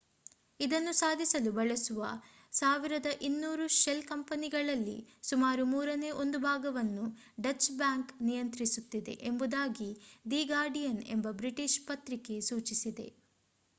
ಇದನ್ನು 0.59 0.93
ಸಾಧಿಸಲು 0.99 1.49
ಬಳಸುವ 1.51 1.99
1200 2.53 3.19
ಶೆಲ್ 3.75 4.01
ಕಂಪನಿಗಳಲ್ಲಿ 4.03 4.95
ಸುಮಾರು 5.23 5.65
ಮೂರನೇ 5.65 6.09
ಒಂದು 6.21 6.39
ಭಾಗವನ್ನು 6.45 7.03
ಡಚ್ 7.41 7.69
ಬ್ಯಾಂಕ್ 7.77 8.13
ನಿಯಂತ್ರಿಸುತ್ತಿದೆ 8.21 9.15
ಎಂಬುದಾಗಿ 9.29 9.91
ದಿ 10.31 10.41
ಗಾರ್ಡಿಯನ್ 10.47 11.03
ಎಂಬ 11.09 11.33
ಬ್ರಿಟಿಷ್ 11.39 11.79
ಪತ್ರಿಕೆ 11.87 12.37
ಸೂಚಿಸಿದೆ 12.49 13.07